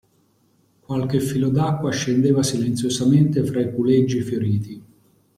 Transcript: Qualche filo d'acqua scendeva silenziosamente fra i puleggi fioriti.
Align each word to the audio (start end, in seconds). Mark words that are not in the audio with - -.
Qualche 0.79 1.19
filo 1.19 1.49
d'acqua 1.49 1.91
scendeva 1.91 2.41
silenziosamente 2.41 3.43
fra 3.45 3.61
i 3.61 3.69
puleggi 3.71 4.23
fioriti. 4.23 4.83